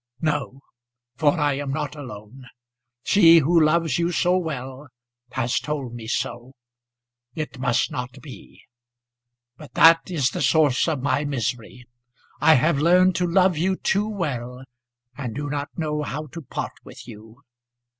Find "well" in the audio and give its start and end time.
4.35-4.87, 14.09-14.63